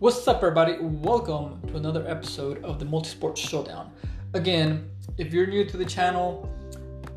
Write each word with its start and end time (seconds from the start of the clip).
What's 0.00 0.26
up, 0.26 0.38
everybody? 0.38 0.78
Welcome 0.80 1.60
to 1.68 1.76
another 1.76 2.08
episode 2.08 2.64
of 2.64 2.78
the 2.78 2.86
Multisport 2.86 3.36
Showdown. 3.36 3.92
Again, 4.32 4.88
if 5.18 5.34
you're 5.34 5.46
new 5.46 5.66
to 5.66 5.76
the 5.76 5.84
channel, 5.84 6.48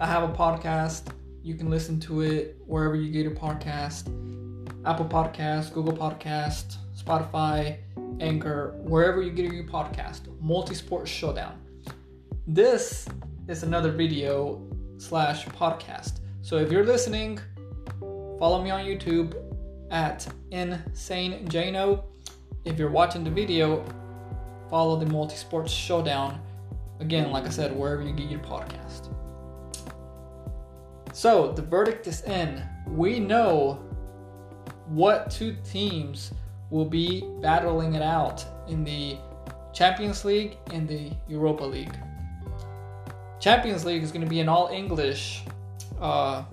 I 0.02 0.05
have 0.05 0.29
a 0.29 0.33
podcast. 0.33 1.14
You 1.41 1.55
can 1.55 1.69
listen 1.69 1.97
to 2.01 2.23
it 2.23 2.57
wherever 2.65 2.97
you 2.97 3.09
get 3.09 3.23
your 3.23 3.36
podcast 3.36 4.09
Apple 4.86 5.05
Podcast, 5.05 5.71
Google 5.71 5.93
Podcast, 5.93 6.75
Spotify, 6.93 7.77
Anchor, 8.19 8.75
wherever 8.79 9.21
you 9.21 9.31
get 9.31 9.50
your 9.50 9.63
podcast. 9.63 10.23
Multisport 10.43 11.07
Showdown. 11.07 11.61
This 12.47 13.07
is 13.47 13.63
another 13.63 13.93
video 13.93 14.61
slash 14.97 15.45
podcast. 15.45 16.20
So 16.41 16.57
if 16.57 16.70
you're 16.70 16.86
listening, 16.86 17.39
follow 18.01 18.61
me 18.61 18.71
on 18.71 18.84
YouTube 18.84 19.36
at 19.89 20.28
Insane 20.51 21.47
Jano. 21.47 22.04
If 22.65 22.79
you're 22.79 22.89
watching 22.89 23.25
the 23.25 23.29
video, 23.29 23.83
follow 24.69 24.97
the 24.97 25.05
Multisports 25.05 25.67
Showdown. 25.67 26.39
Again, 27.01 27.29
like 27.29 27.45
I 27.45 27.49
said, 27.49 27.75
wherever 27.75 28.01
you 28.01 28.13
get 28.13 28.29
your 28.29 28.39
podcast. 28.39 29.13
So 31.11 31.51
the 31.51 31.61
verdict 31.61 32.08
is 32.08 32.22
in. 32.23 32.63
We 32.88 33.19
know 33.19 33.83
what 34.88 35.30
two 35.30 35.58
teams 35.66 36.31
will 36.69 36.86
be 36.86 37.23
battling 37.41 37.95
it 37.95 38.02
out 38.02 38.45
in 38.69 38.86
the 38.86 39.17
Champions 39.73 40.23
League 40.23 40.58
and 40.72 40.88
the 40.88 41.11
Europa 41.27 41.66
League. 41.66 41.97
Champions 43.41 43.83
League 43.83 44.03
is 44.03 44.11
going 44.14 44.23
to 44.23 44.30
be 44.30 44.39
an 44.39 44.47
all 44.47 44.69
English 44.69 45.44
uh, 46.00 46.44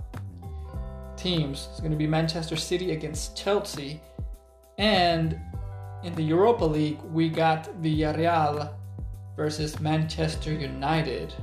teams. 1.17 1.69
It's 1.71 1.79
going 1.79 1.93
to 1.93 1.97
be 1.97 2.09
Manchester 2.09 2.57
City 2.57 2.91
against 2.91 3.37
Chelsea. 3.37 4.01
And 4.77 5.39
in 6.03 6.15
the 6.15 6.23
Europa 6.23 6.65
League, 6.65 7.01
we 7.13 7.29
got 7.29 7.65
Villarreal 7.83 8.73
versus 9.37 9.81
Manchester 9.81 10.53
United. 10.53 11.35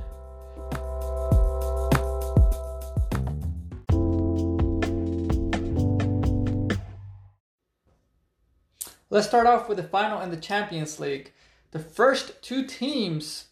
Let's 9.10 9.26
start 9.26 9.46
off 9.46 9.68
with 9.68 9.78
the 9.78 9.88
final 9.90 10.20
in 10.20 10.30
the 10.30 10.36
Champions 10.36 11.00
League. 11.00 11.32
The 11.70 11.78
first 11.78 12.42
two 12.42 12.66
teams 12.66 13.46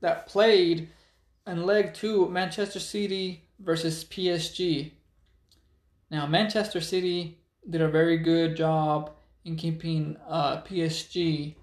that 0.00 0.26
played 0.26 0.88
in 1.46 1.64
leg 1.64 1.94
two, 1.94 2.28
Manchester 2.28 2.80
City 2.80 3.48
versus 3.58 4.04
PSG. 4.04 4.92
Now, 6.10 6.26
Manchester 6.26 6.80
City 6.80 7.38
did 7.68 7.80
a 7.80 7.88
very 7.88 8.18
good 8.18 8.56
job 8.56 9.13
in 9.44 9.56
keeping 9.56 10.16
uh, 10.28 10.62
PSG 10.62 11.54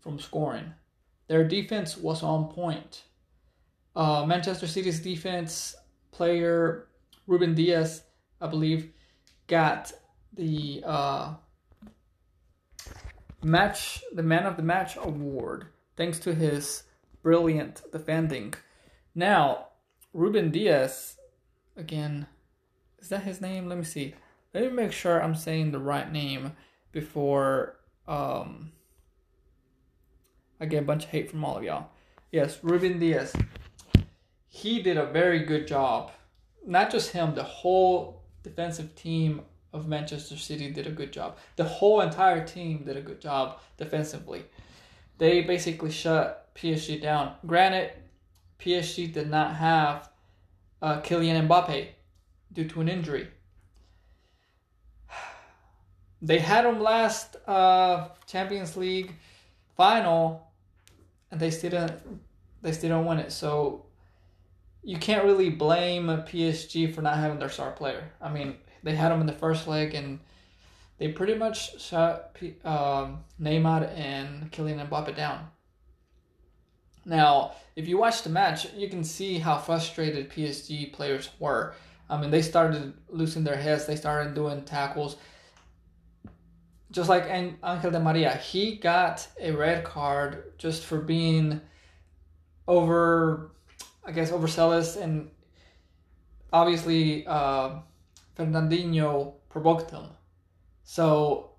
from 0.00 0.18
scoring. 0.18 0.72
Their 1.28 1.44
defense 1.44 1.96
was 1.96 2.22
on 2.22 2.48
point. 2.48 3.04
Uh, 3.94 4.24
Manchester 4.26 4.66
City's 4.66 5.00
defense 5.00 5.74
player 6.10 6.88
Ruben 7.26 7.54
Dias, 7.54 8.02
I 8.40 8.46
believe, 8.48 8.90
got 9.46 9.92
the 10.32 10.82
uh, 10.84 11.34
match, 13.42 14.02
the 14.12 14.22
man 14.22 14.46
of 14.46 14.56
the 14.56 14.62
match 14.62 14.96
award, 14.96 15.66
thanks 15.96 16.18
to 16.20 16.34
his 16.34 16.84
brilliant 17.22 17.82
defending. 17.92 18.54
Now, 19.14 19.68
Ruben 20.12 20.50
Dias, 20.50 21.16
again, 21.76 22.26
is 22.98 23.08
that 23.08 23.22
his 23.22 23.40
name? 23.40 23.68
Let 23.68 23.78
me 23.78 23.84
see. 23.84 24.14
Let 24.54 24.64
me 24.64 24.70
make 24.70 24.92
sure 24.92 25.22
I'm 25.22 25.34
saying 25.34 25.72
the 25.72 25.78
right 25.78 26.10
name 26.10 26.52
before 26.92 27.76
um, 28.06 28.72
I 30.60 30.66
get 30.66 30.82
a 30.82 30.86
bunch 30.86 31.04
of 31.04 31.10
hate 31.10 31.30
from 31.30 31.44
all 31.44 31.56
of 31.56 31.64
y'all. 31.64 31.88
Yes, 32.30 32.58
Ruben 32.62 32.98
Dias. 32.98 33.34
He 34.48 34.82
did 34.82 34.98
a 34.98 35.06
very 35.06 35.40
good 35.40 35.66
job. 35.66 36.12
Not 36.66 36.90
just 36.90 37.12
him, 37.12 37.34
the 37.34 37.42
whole 37.42 38.22
defensive 38.42 38.94
team 38.94 39.42
of 39.72 39.88
Manchester 39.88 40.36
City 40.36 40.70
did 40.70 40.86
a 40.86 40.90
good 40.90 41.12
job. 41.12 41.38
The 41.56 41.64
whole 41.64 42.02
entire 42.02 42.46
team 42.46 42.84
did 42.84 42.96
a 42.96 43.00
good 43.00 43.20
job 43.20 43.58
defensively. 43.78 44.44
They 45.16 45.40
basically 45.40 45.90
shut 45.90 46.54
PSG 46.54 47.00
down. 47.00 47.34
Granted, 47.46 47.92
PSG 48.60 49.12
did 49.12 49.30
not 49.30 49.56
have 49.56 50.10
uh, 50.82 51.00
Kylian 51.00 51.48
Mbappe 51.48 51.88
due 52.52 52.68
to 52.68 52.80
an 52.82 52.88
injury. 52.88 53.28
They 56.22 56.38
had 56.38 56.64
him 56.64 56.80
last 56.80 57.36
uh, 57.48 58.08
Champions 58.26 58.76
League 58.76 59.12
final, 59.76 60.46
and 61.30 61.40
they 61.40 61.50
still 61.50 61.70
didn't. 61.70 62.00
They 62.62 62.70
still 62.70 62.90
don't 62.90 63.06
win 63.06 63.18
it. 63.18 63.32
So 63.32 63.86
you 64.84 64.98
can't 64.98 65.24
really 65.24 65.50
blame 65.50 66.06
PSG 66.06 66.94
for 66.94 67.02
not 67.02 67.16
having 67.16 67.40
their 67.40 67.48
star 67.48 67.72
player. 67.72 68.12
I 68.20 68.32
mean, 68.32 68.54
they 68.84 68.94
had 68.94 69.10
him 69.10 69.20
in 69.20 69.26
the 69.26 69.32
first 69.32 69.66
leg, 69.66 69.94
and 69.94 70.20
they 70.98 71.08
pretty 71.08 71.34
much 71.34 71.80
shut 71.80 72.36
um, 72.64 73.24
Neymar 73.40 73.92
and 73.96 74.50
Kylian 74.52 74.88
Mbappe 74.88 75.16
down. 75.16 75.48
Now, 77.04 77.54
if 77.74 77.88
you 77.88 77.98
watch 77.98 78.22
the 78.22 78.30
match, 78.30 78.72
you 78.74 78.88
can 78.88 79.02
see 79.02 79.38
how 79.38 79.58
frustrated 79.58 80.30
PSG 80.30 80.92
players 80.92 81.30
were. 81.40 81.74
I 82.08 82.20
mean, 82.20 82.30
they 82.30 82.42
started 82.42 82.94
losing 83.08 83.42
their 83.42 83.56
heads. 83.56 83.86
They 83.86 83.96
started 83.96 84.34
doing 84.34 84.62
tackles. 84.62 85.16
Just 86.92 87.08
like 87.08 87.24
Angel 87.28 87.90
de 87.90 87.98
Maria, 87.98 88.36
he 88.36 88.76
got 88.76 89.26
a 89.40 89.50
red 89.50 89.82
card 89.82 90.52
just 90.58 90.84
for 90.84 91.00
being 91.00 91.60
over, 92.68 93.50
I 94.04 94.12
guess, 94.12 94.30
overzealous. 94.30 94.96
And 94.96 95.30
obviously, 96.52 97.26
uh, 97.26 97.80
Fernandinho 98.36 99.34
provoked 99.48 99.90
him. 99.90 100.04
So 100.84 101.52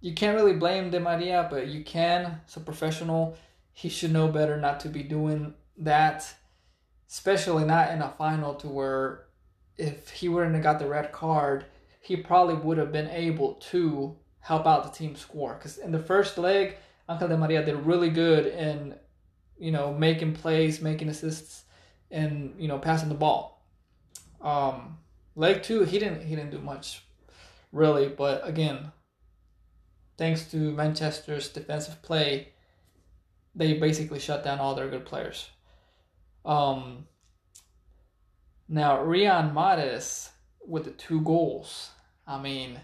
you 0.00 0.14
can't 0.14 0.36
really 0.36 0.54
blame 0.54 0.90
De 0.90 1.00
Maria, 1.00 1.48
but 1.50 1.68
you 1.68 1.82
can. 1.82 2.40
So 2.46 2.60
professional, 2.60 3.36
he 3.72 3.88
should 3.88 4.12
know 4.12 4.28
better 4.28 4.56
not 4.56 4.78
to 4.80 4.88
be 4.88 5.02
doing 5.02 5.54
that 5.78 6.32
especially 7.12 7.64
not 7.64 7.90
in 7.90 8.00
a 8.00 8.08
final 8.16 8.54
to 8.54 8.66
where 8.66 9.24
if 9.76 10.08
he 10.08 10.30
wouldn't 10.30 10.54
have 10.54 10.62
got 10.62 10.78
the 10.78 10.86
red 10.86 11.12
card, 11.12 11.66
he 12.02 12.16
probably 12.16 12.56
would 12.56 12.78
have 12.78 12.92
been 12.92 13.08
able 13.08 13.54
to 13.54 14.16
help 14.40 14.66
out 14.66 14.82
the 14.82 14.90
team 14.90 15.14
score. 15.14 15.54
Because 15.54 15.78
in 15.78 15.92
the 15.92 16.00
first 16.00 16.36
leg, 16.36 16.76
Angel 17.08 17.28
de 17.28 17.38
Maria 17.38 17.64
did 17.64 17.76
really 17.86 18.10
good 18.10 18.46
in, 18.46 18.96
you 19.56 19.70
know, 19.70 19.94
making 19.94 20.34
plays, 20.34 20.82
making 20.82 21.08
assists, 21.08 21.64
and 22.10 22.54
you 22.58 22.66
know, 22.66 22.78
passing 22.78 23.08
the 23.08 23.14
ball. 23.14 23.64
Um, 24.40 24.98
leg 25.36 25.62
two, 25.62 25.84
he 25.84 26.00
didn't 26.00 26.22
he 26.22 26.34
didn't 26.34 26.50
do 26.50 26.58
much, 26.58 27.04
really. 27.70 28.08
But 28.08 28.46
again, 28.46 28.90
thanks 30.18 30.50
to 30.50 30.56
Manchester's 30.72 31.48
defensive 31.50 32.02
play, 32.02 32.48
they 33.54 33.74
basically 33.74 34.18
shut 34.18 34.42
down 34.42 34.58
all 34.58 34.74
their 34.74 34.88
good 34.88 35.06
players. 35.06 35.48
Um, 36.44 37.06
now, 38.68 38.96
Riyad 38.96 39.54
Mahrez 39.54 40.30
with 40.66 40.84
the 40.84 40.90
two 40.92 41.20
goals. 41.22 41.90
I 42.26 42.40
mean, 42.40 42.78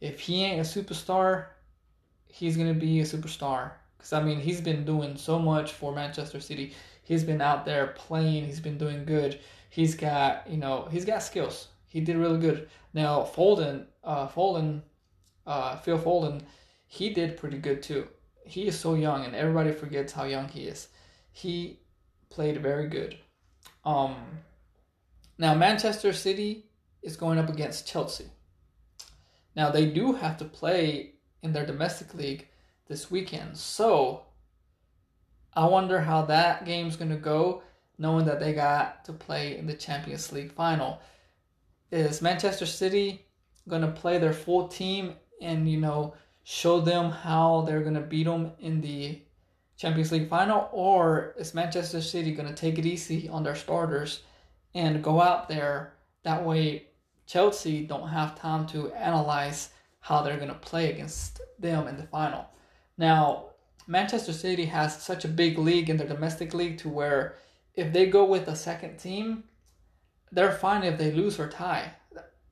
if 0.00 0.20
he 0.20 0.44
ain't 0.44 0.60
a 0.60 0.68
superstar, 0.68 1.46
he's 2.26 2.56
to 2.56 2.74
be 2.74 3.00
a 3.00 3.04
superstar. 3.04 3.72
Because, 3.96 4.12
I 4.12 4.22
mean, 4.22 4.40
he's 4.40 4.60
been 4.60 4.84
doing 4.84 5.16
so 5.16 5.38
much 5.38 5.72
for 5.72 5.94
Manchester 5.94 6.40
City. 6.40 6.74
He's 7.04 7.24
been 7.24 7.40
out 7.40 7.64
there 7.64 7.88
playing, 7.88 8.46
he's 8.46 8.60
been 8.60 8.78
doing 8.78 9.04
good. 9.04 9.38
He's 9.70 9.94
got, 9.94 10.48
you 10.48 10.56
know, 10.56 10.88
he's 10.90 11.04
got 11.04 11.22
skills. 11.22 11.68
He 11.88 12.00
did 12.00 12.16
really 12.16 12.38
good. 12.38 12.68
Now, 12.94 13.22
Foden, 13.22 13.86
uh, 14.02 14.28
Foden, 14.28 14.82
uh, 15.46 15.76
Phil 15.76 15.98
Foden, 15.98 16.42
he 16.86 17.10
did 17.10 17.36
pretty 17.36 17.58
good 17.58 17.82
too. 17.82 18.08
He 18.44 18.66
is 18.66 18.78
so 18.78 18.94
young, 18.94 19.24
and 19.24 19.34
everybody 19.34 19.72
forgets 19.72 20.12
how 20.12 20.24
young 20.24 20.48
he 20.48 20.64
is. 20.64 20.88
He 21.32 21.80
played 22.28 22.60
very 22.60 22.88
good. 22.88 23.16
Um, 23.84 24.16
now, 25.38 25.54
Manchester 25.54 26.12
City 26.12 26.66
is 27.02 27.16
going 27.16 27.38
up 27.38 27.48
against 27.48 27.86
Chelsea. 27.86 28.26
Now, 29.54 29.70
they 29.70 29.86
do 29.86 30.12
have 30.12 30.36
to 30.38 30.44
play 30.44 31.14
in 31.42 31.52
their 31.52 31.66
domestic 31.66 32.14
league 32.14 32.48
this 32.88 33.10
weekend. 33.10 33.56
So, 33.56 34.24
I 35.54 35.66
wonder 35.66 36.00
how 36.00 36.22
that 36.22 36.64
game's 36.64 36.96
going 36.96 37.10
to 37.10 37.16
go, 37.16 37.62
knowing 37.98 38.24
that 38.26 38.40
they 38.40 38.52
got 38.52 39.04
to 39.04 39.12
play 39.12 39.58
in 39.58 39.66
the 39.66 39.74
Champions 39.74 40.32
League 40.32 40.52
final. 40.52 41.00
Is 41.90 42.22
Manchester 42.22 42.64
City 42.64 43.26
going 43.68 43.82
to 43.82 43.88
play 43.88 44.18
their 44.18 44.32
full 44.32 44.68
team 44.68 45.14
and, 45.42 45.70
you 45.70 45.78
know, 45.78 46.14
show 46.44 46.80
them 46.80 47.10
how 47.10 47.62
they're 47.62 47.82
going 47.82 47.94
to 47.94 48.00
beat 48.00 48.24
them 48.24 48.52
in 48.58 48.80
the 48.80 49.20
Champions 49.76 50.12
League 50.12 50.28
final, 50.28 50.68
or 50.72 51.34
is 51.36 51.54
Manchester 51.54 52.00
City 52.00 52.32
going 52.32 52.48
to 52.48 52.54
take 52.54 52.78
it 52.78 52.86
easy 52.86 53.28
on 53.28 53.42
their 53.42 53.56
starters 53.56 54.22
and 54.74 55.02
go 55.02 55.20
out 55.20 55.48
there? 55.48 55.94
That 56.22 56.44
way, 56.44 56.86
Chelsea 57.26 57.86
don't 57.86 58.08
have 58.08 58.38
time 58.38 58.66
to 58.68 58.92
analyze 58.92 59.70
how 60.00 60.22
they're 60.22 60.38
gonna 60.38 60.54
play 60.54 60.90
against 60.90 61.40
them 61.58 61.86
in 61.86 61.96
the 61.96 62.02
final. 62.04 62.46
Now, 62.98 63.50
Manchester 63.86 64.32
City 64.32 64.66
has 64.66 65.02
such 65.02 65.24
a 65.24 65.28
big 65.28 65.58
league 65.58 65.90
in 65.90 65.96
their 65.96 66.08
domestic 66.08 66.54
league 66.54 66.78
to 66.78 66.88
where 66.88 67.36
if 67.74 67.92
they 67.92 68.06
go 68.06 68.24
with 68.24 68.48
a 68.48 68.56
second 68.56 68.98
team, 68.98 69.44
they're 70.30 70.52
fine 70.52 70.82
if 70.82 70.98
they 70.98 71.12
lose 71.12 71.38
or 71.38 71.48
tie. 71.48 71.92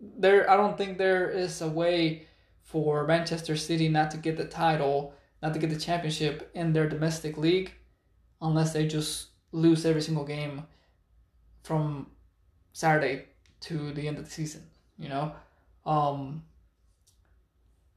There, 0.00 0.50
I 0.50 0.56
don't 0.56 0.76
think 0.76 0.96
there 0.96 1.28
is 1.30 1.60
a 1.60 1.68
way 1.68 2.26
for 2.62 3.06
Manchester 3.06 3.56
City 3.56 3.88
not 3.88 4.10
to 4.12 4.16
get 4.16 4.36
the 4.36 4.44
title, 4.44 5.14
not 5.42 5.52
to 5.54 5.58
get 5.58 5.70
the 5.70 5.76
championship 5.76 6.50
in 6.54 6.72
their 6.72 6.88
domestic 6.88 7.36
league, 7.36 7.72
unless 8.40 8.72
they 8.72 8.86
just 8.86 9.28
lose 9.52 9.84
every 9.84 10.02
single 10.02 10.24
game 10.24 10.64
from 11.62 12.06
Saturday 12.72 13.26
to 13.60 13.92
the 13.92 14.06
end 14.08 14.18
of 14.18 14.24
the 14.24 14.30
season. 14.30 14.62
You 14.98 15.08
know, 15.08 15.32
um, 15.86 16.42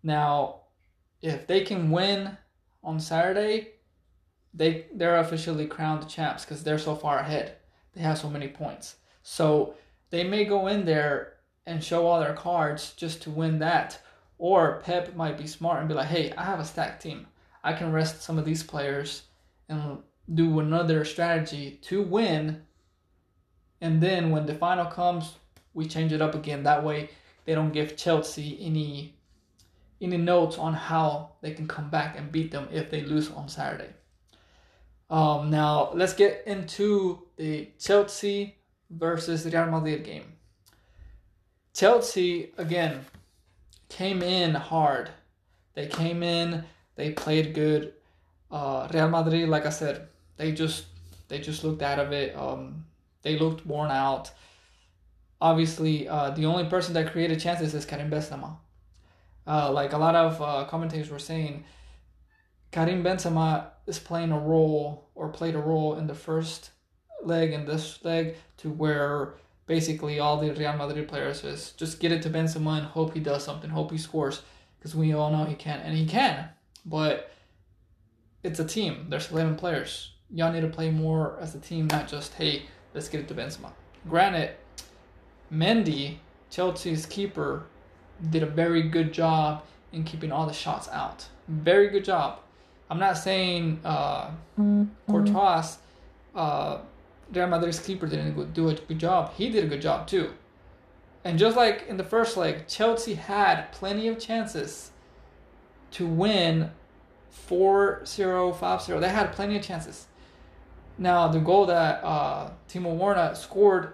now 0.01 0.61
if 1.21 1.47
they 1.47 1.61
can 1.61 1.89
win 1.89 2.37
on 2.83 2.99
Saturday, 2.99 3.69
they 4.53 4.85
they're 4.93 5.19
officially 5.19 5.65
crowned 5.65 6.03
the 6.03 6.07
champs 6.07 6.45
because 6.45 6.63
they're 6.63 6.77
so 6.77 6.95
far 6.95 7.19
ahead. 7.19 7.55
They 7.93 8.01
have 8.01 8.17
so 8.17 8.29
many 8.29 8.47
points. 8.47 8.95
So 9.23 9.75
they 10.09 10.23
may 10.23 10.45
go 10.45 10.67
in 10.67 10.85
there 10.85 11.33
and 11.65 11.83
show 11.83 12.05
all 12.05 12.19
their 12.19 12.33
cards 12.33 12.93
just 12.95 13.21
to 13.23 13.31
win 13.31 13.59
that. 13.59 13.99
Or 14.37 14.81
Pep 14.83 15.15
might 15.15 15.37
be 15.37 15.47
smart 15.47 15.79
and 15.79 15.87
be 15.87 15.95
like, 15.95 16.07
hey, 16.07 16.33
I 16.37 16.43
have 16.43 16.59
a 16.59 16.65
stacked 16.65 17.01
team. 17.01 17.27
I 17.63 17.73
can 17.73 17.93
rest 17.93 18.21
some 18.21 18.37
of 18.37 18.45
these 18.45 18.63
players 18.63 19.23
and 19.69 19.99
do 20.33 20.59
another 20.59 21.05
strategy 21.05 21.79
to 21.83 22.01
win. 22.01 22.63
And 23.79 24.01
then 24.01 24.31
when 24.31 24.45
the 24.45 24.55
final 24.55 24.85
comes, 24.85 25.35
we 25.73 25.87
change 25.87 26.13
it 26.13 26.21
up 26.21 26.35
again. 26.35 26.63
That 26.63 26.83
way 26.83 27.09
they 27.45 27.55
don't 27.55 27.71
give 27.71 27.97
Chelsea 27.97 28.57
any 28.61 29.15
any 30.01 30.17
notes 30.17 30.57
on 30.57 30.73
how 30.73 31.31
they 31.41 31.51
can 31.51 31.67
come 31.67 31.89
back 31.89 32.17
and 32.17 32.31
beat 32.31 32.51
them 32.51 32.67
if 32.71 32.91
they 32.91 33.01
lose 33.01 33.31
on 33.31 33.47
Saturday. 33.47 33.89
Um, 35.09 35.49
now 35.49 35.91
let's 35.93 36.13
get 36.13 36.43
into 36.45 37.23
the 37.37 37.69
Chelsea 37.79 38.57
versus 38.89 39.45
Real 39.45 39.67
Madrid 39.67 40.03
game. 40.03 40.33
Chelsea 41.73 42.51
again 42.57 43.05
came 43.89 44.21
in 44.21 44.55
hard. 44.55 45.09
They 45.73 45.87
came 45.87 46.21
in. 46.23 46.63
They 46.95 47.11
played 47.11 47.53
good. 47.53 47.93
Uh, 48.51 48.87
Real 48.93 49.09
Madrid, 49.09 49.49
like 49.49 49.65
I 49.65 49.69
said, 49.69 50.07
they 50.37 50.51
just 50.51 50.85
they 51.27 51.39
just 51.39 51.63
looked 51.63 51.81
out 51.81 51.99
of 51.99 52.11
it. 52.11 52.35
Um, 52.35 52.85
they 53.21 53.39
looked 53.39 53.65
worn 53.65 53.89
out. 53.89 54.31
Obviously, 55.43 56.07
uh, 56.07 56.29
the 56.29 56.45
only 56.45 56.63
person 56.63 56.93
that 56.93 57.11
created 57.11 57.37
chances 57.37 57.73
is 57.73 57.83
Karim 57.83 58.09
Benzema. 58.09 58.55
Uh, 59.45 59.69
like 59.73 59.91
a 59.91 59.97
lot 59.97 60.15
of 60.15 60.41
uh, 60.41 60.63
commentators 60.69 61.09
were 61.09 61.19
saying, 61.19 61.65
Karim 62.71 63.03
Benzema 63.03 63.65
is 63.85 63.99
playing 63.99 64.31
a 64.31 64.39
role 64.39 65.09
or 65.15 65.27
played 65.27 65.55
a 65.55 65.59
role 65.59 65.97
in 65.97 66.07
the 66.07 66.15
first 66.15 66.71
leg 67.21 67.51
and 67.51 67.67
this 67.67 67.99
leg 68.05 68.37
to 68.55 68.69
where 68.69 69.33
basically 69.67 70.17
all 70.17 70.37
the 70.37 70.53
Real 70.53 70.71
Madrid 70.77 71.09
players 71.09 71.43
is 71.43 71.71
just 71.71 71.99
get 71.99 72.13
it 72.13 72.21
to 72.21 72.29
Benzema 72.29 72.77
and 72.77 72.87
hope 72.87 73.13
he 73.13 73.19
does 73.19 73.43
something, 73.43 73.69
hope 73.69 73.91
he 73.91 73.97
scores 73.97 74.43
because 74.79 74.95
we 74.95 75.11
all 75.11 75.29
know 75.29 75.43
he 75.43 75.55
can 75.55 75.81
and 75.81 75.97
he 75.97 76.05
can, 76.05 76.47
but 76.85 77.33
it's 78.43 78.61
a 78.61 78.65
team. 78.65 79.07
There's 79.09 79.29
11 79.29 79.57
players. 79.57 80.13
Y'all 80.29 80.53
need 80.53 80.61
to 80.61 80.69
play 80.69 80.89
more 80.89 81.37
as 81.41 81.53
a 81.53 81.59
team, 81.59 81.87
not 81.87 82.07
just 82.07 82.33
hey, 82.35 82.63
let's 82.93 83.09
get 83.09 83.19
it 83.19 83.27
to 83.27 83.33
Benzema. 83.33 83.73
Granted, 84.07 84.55
Mendy, 85.53 86.17
Chelsea's 86.49 87.05
keeper, 87.05 87.63
did 88.29 88.43
a 88.43 88.47
very 88.47 88.83
good 88.83 89.13
job 89.13 89.63
in 89.91 90.03
keeping 90.03 90.31
all 90.31 90.45
the 90.45 90.53
shots 90.53 90.87
out. 90.89 91.27
Very 91.47 91.89
good 91.89 92.05
job. 92.05 92.39
I'm 92.89 92.99
not 92.99 93.17
saying 93.17 93.79
uh, 93.83 94.27
mm-hmm. 94.59 94.85
Courtois, 95.09 95.77
uh, 96.35 96.79
Real 97.31 97.47
Madrid's 97.47 97.79
keeper 97.79 98.07
didn't 98.07 98.53
do 98.53 98.69
a 98.69 98.75
good 98.75 98.99
job. 98.99 99.33
He 99.35 99.49
did 99.49 99.63
a 99.63 99.67
good 99.67 99.81
job 99.81 100.07
too. 100.07 100.33
And 101.23 101.39
just 101.39 101.55
like 101.55 101.85
in 101.87 101.97
the 101.97 102.03
first 102.03 102.35
leg, 102.35 102.67
Chelsea 102.67 103.13
had 103.13 103.71
plenty 103.71 104.07
of 104.07 104.19
chances 104.19 104.91
to 105.91 106.05
win 106.05 106.71
4 107.29 108.05
0, 108.05 108.53
5 108.53 108.81
0. 108.81 108.99
They 108.99 109.09
had 109.09 109.31
plenty 109.31 109.55
of 109.55 109.63
chances. 109.63 110.07
Now, 110.97 111.27
the 111.27 111.39
goal 111.39 111.65
that 111.67 112.03
uh, 112.03 112.51
Timo 112.69 112.95
Werner 112.95 113.33
scored, 113.35 113.93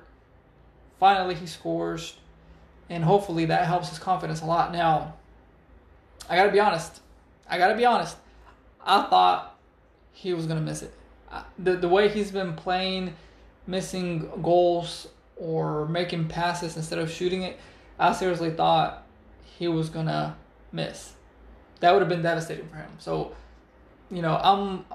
finally 1.00 1.36
he 1.36 1.48
scores 1.48 2.16
and 2.90 3.04
hopefully 3.04 3.46
that 3.46 3.66
helps 3.66 3.90
his 3.90 4.00
confidence 4.00 4.42
a 4.42 4.46
lot. 4.46 4.72
Now, 4.72 5.13
I 6.30 6.36
gotta 6.36 6.51
be 6.51 6.60
honest. 6.60 7.01
I 7.48 7.57
gotta 7.57 7.75
be 7.75 7.86
honest. 7.86 8.18
I 8.86 9.04
thought 9.04 9.56
he 10.12 10.34
was 10.34 10.46
gonna 10.46 10.62
miss 10.62 10.81
it. 10.81 10.94
The 11.60 11.75
the 11.75 11.88
way 11.88 12.10
he's 12.10 12.31
been 12.31 12.54
playing, 12.54 13.16
missing 13.68 14.30
goals 14.42 15.07
or 15.38 15.88
making 15.88 16.28
passes 16.28 16.75
instead 16.75 17.00
of 17.00 17.12
shooting 17.12 17.44
it, 17.44 17.60
I 17.98 18.13
seriously 18.13 18.52
thought 18.52 19.06
he 19.44 19.68
was 19.68 19.90
gonna 19.90 20.36
miss. 20.72 21.13
That 21.80 21.94
would 21.94 22.02
have 22.02 22.10
been 22.10 22.24
devastating 22.24 22.68
for 22.68 22.78
him. 22.78 22.92
So, 22.98 23.36
you 24.12 24.22
know, 24.22 24.36
I'm. 24.36 24.86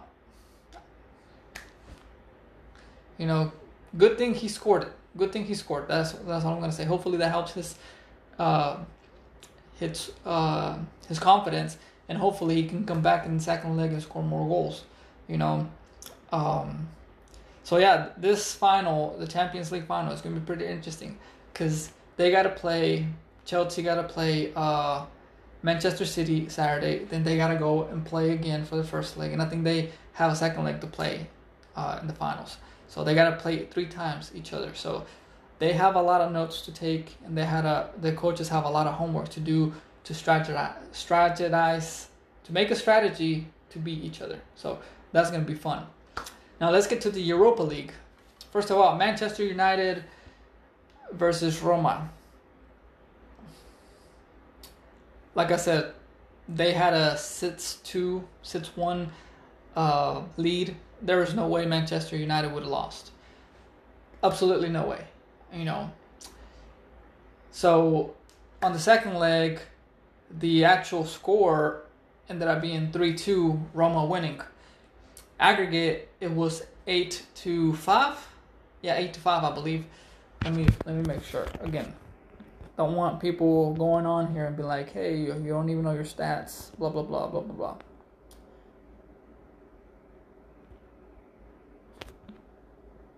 You 3.16 3.28
know, 3.28 3.52
good 3.96 4.18
thing 4.18 4.34
he 4.34 4.48
scored 4.48 4.82
it 4.82 4.92
good 5.16 5.32
thing 5.32 5.44
he 5.44 5.54
scored. 5.54 5.88
That's 5.88 6.12
that's 6.12 6.44
all 6.44 6.54
I'm 6.54 6.60
gonna 6.60 6.72
say. 6.72 6.84
Hopefully 6.84 7.18
that 7.18 7.30
helps 7.30 7.52
his 7.52 7.76
uh, 8.38 8.78
his 9.78 10.12
uh, 10.24 10.78
his 11.08 11.18
confidence, 11.18 11.76
and 12.08 12.18
hopefully 12.18 12.56
he 12.56 12.68
can 12.68 12.84
come 12.84 13.02
back 13.02 13.26
in 13.26 13.36
the 13.36 13.42
second 13.42 13.76
leg 13.76 13.92
and 13.92 14.02
score 14.02 14.22
more 14.22 14.46
goals. 14.46 14.84
You 15.28 15.38
know, 15.38 15.68
um, 16.32 16.88
so 17.62 17.78
yeah, 17.78 18.08
this 18.16 18.54
final, 18.54 19.16
the 19.18 19.26
Champions 19.26 19.72
League 19.72 19.86
final, 19.86 20.12
is 20.12 20.20
gonna 20.20 20.36
be 20.36 20.44
pretty 20.44 20.66
interesting 20.66 21.18
because 21.52 21.90
they 22.16 22.30
gotta 22.30 22.50
play 22.50 23.06
Chelsea, 23.44 23.82
gotta 23.82 24.02
play 24.02 24.52
uh, 24.54 25.06
Manchester 25.62 26.04
City 26.04 26.48
Saturday. 26.48 27.04
Then 27.04 27.24
they 27.24 27.36
gotta 27.36 27.56
go 27.56 27.84
and 27.84 28.04
play 28.04 28.32
again 28.32 28.64
for 28.64 28.76
the 28.76 28.84
first 28.84 29.16
leg, 29.16 29.32
and 29.32 29.40
I 29.40 29.46
think 29.46 29.64
they 29.64 29.90
have 30.12 30.32
a 30.32 30.36
second 30.36 30.64
leg 30.64 30.80
to 30.80 30.86
play 30.86 31.26
uh, 31.76 31.98
in 32.00 32.06
the 32.06 32.14
finals. 32.14 32.58
So 32.88 33.04
they 33.04 33.14
got 33.14 33.30
to 33.30 33.36
play 33.36 33.66
three 33.66 33.86
times 33.86 34.30
each 34.34 34.52
other. 34.52 34.72
So 34.74 35.04
they 35.58 35.72
have 35.72 35.94
a 35.96 36.02
lot 36.02 36.20
of 36.20 36.32
notes 36.32 36.60
to 36.62 36.72
take, 36.72 37.16
and 37.24 37.36
they 37.36 37.44
had 37.44 37.64
a 37.64 37.90
the 38.00 38.12
coaches 38.12 38.48
have 38.48 38.64
a 38.64 38.70
lot 38.70 38.86
of 38.86 38.94
homework 38.94 39.28
to 39.30 39.40
do 39.40 39.72
to 40.04 40.12
strategize, 40.12 40.74
strategize 40.92 42.06
to 42.44 42.52
make 42.52 42.70
a 42.70 42.76
strategy 42.76 43.46
to 43.70 43.78
beat 43.78 44.02
each 44.04 44.20
other. 44.20 44.40
So 44.54 44.78
that's 45.12 45.30
gonna 45.30 45.44
be 45.44 45.54
fun. 45.54 45.86
Now 46.60 46.70
let's 46.70 46.86
get 46.86 47.00
to 47.02 47.10
the 47.10 47.20
Europa 47.20 47.62
League. 47.62 47.92
First 48.50 48.70
of 48.70 48.78
all, 48.78 48.96
Manchester 48.96 49.44
United 49.44 50.04
versus 51.12 51.62
Roma. 51.62 52.10
Like 55.34 55.50
I 55.50 55.56
said, 55.56 55.92
they 56.48 56.72
had 56.72 56.94
a 56.94 57.16
six 57.16 57.78
two, 57.82 58.24
six 58.42 58.76
one 58.76 59.10
uh, 59.74 60.22
lead 60.36 60.76
there 61.04 61.18
was 61.18 61.34
no 61.34 61.46
way 61.46 61.66
Manchester 61.66 62.16
United 62.16 62.52
would 62.52 62.62
have 62.62 62.72
lost. 62.72 63.12
Absolutely 64.22 64.70
no 64.70 64.86
way. 64.86 65.04
You 65.52 65.64
know. 65.64 65.90
So 67.52 68.14
on 68.62 68.72
the 68.72 68.78
second 68.78 69.14
leg, 69.14 69.60
the 70.30 70.64
actual 70.64 71.04
score 71.04 71.82
ended 72.28 72.48
up 72.48 72.62
being 72.62 72.90
3 72.90 73.14
2, 73.14 73.60
Roma 73.74 74.04
winning. 74.06 74.40
Aggregate, 75.38 76.08
it 76.20 76.30
was 76.30 76.64
8 76.86 77.22
to 77.36 77.74
5. 77.74 78.28
Yeah, 78.82 78.96
8 78.96 79.12
to 79.12 79.20
5, 79.20 79.44
I 79.44 79.54
believe. 79.54 79.84
Let 80.42 80.54
me 80.54 80.66
let 80.84 80.96
me 80.96 81.02
make 81.06 81.24
sure. 81.24 81.46
Again, 81.60 81.94
don't 82.76 82.94
want 82.94 83.20
people 83.20 83.74
going 83.74 84.06
on 84.06 84.32
here 84.32 84.46
and 84.46 84.56
be 84.56 84.62
like, 84.62 84.90
hey, 84.90 85.16
you 85.16 85.26
don't 85.32 85.68
even 85.68 85.84
know 85.84 85.92
your 85.92 86.04
stats, 86.04 86.76
blah, 86.76 86.90
blah, 86.90 87.02
blah, 87.02 87.28
blah, 87.28 87.40
blah, 87.40 87.54
blah. 87.54 87.76